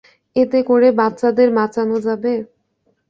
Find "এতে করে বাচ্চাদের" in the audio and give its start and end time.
0.35-1.49